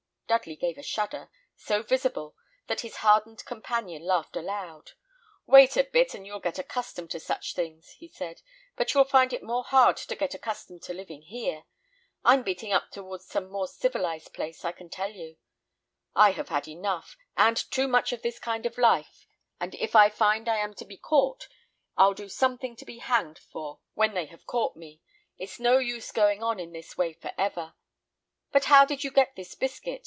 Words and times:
Dudley 0.27 0.55
gave 0.55 0.77
a 0.77 0.81
shudder, 0.81 1.29
so 1.57 1.83
visible, 1.83 2.37
that 2.67 2.79
his 2.79 2.95
hardened 3.03 3.43
companion 3.43 4.01
laughed 4.05 4.37
aloud. 4.37 4.91
"Wait 5.45 5.75
a 5.75 5.83
bit, 5.83 6.13
and 6.15 6.25
you'll 6.25 6.39
get 6.39 6.57
accustomed 6.57 7.11
to 7.11 7.19
such 7.19 7.53
things," 7.53 7.89
he 7.99 8.07
said; 8.07 8.41
"but 8.77 8.93
you'll 8.93 9.03
find 9.03 9.33
it 9.33 9.43
more 9.43 9.65
hard 9.65 9.97
to 9.97 10.15
get 10.15 10.33
accustomed 10.33 10.83
to 10.83 10.93
living 10.93 11.23
here. 11.23 11.65
I'm 12.23 12.43
beating 12.43 12.71
up 12.71 12.91
towards 12.91 13.25
some 13.27 13.49
more 13.51 13.67
civilised 13.67 14.31
place, 14.33 14.63
I 14.63 14.71
can 14.71 14.89
tell 14.89 15.11
you; 15.11 15.35
I 16.15 16.31
have 16.31 16.47
had 16.47 16.65
enough, 16.65 17.17
and 17.35 17.57
too 17.69 17.89
much 17.89 18.13
of 18.13 18.21
this 18.21 18.39
kind 18.39 18.65
of 18.65 18.77
life, 18.77 19.27
and 19.59 19.75
if 19.75 19.97
I 19.97 20.07
find 20.07 20.47
I 20.47 20.59
am 20.59 20.73
to 20.75 20.85
be 20.85 20.95
caught, 20.95 21.49
I'll 21.97 22.13
do 22.13 22.29
something 22.29 22.77
to 22.77 22.85
be 22.85 22.99
hanged 22.99 23.37
for 23.51 23.81
when 23.95 24.13
they 24.13 24.27
have 24.27 24.45
caught 24.45 24.77
me. 24.77 25.01
It's 25.37 25.59
no 25.59 25.77
use 25.77 26.13
going 26.13 26.41
on 26.41 26.57
in 26.57 26.71
this 26.71 26.97
way 26.97 27.11
for 27.11 27.33
ever 27.37 27.73
but 28.53 28.65
how 28.65 28.85
did 28.85 29.03
you 29.03 29.11
get 29.11 29.35
this 29.35 29.55
biscuit? 29.55 29.99